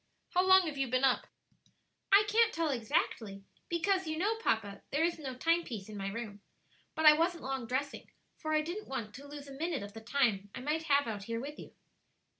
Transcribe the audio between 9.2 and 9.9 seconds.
lose a minute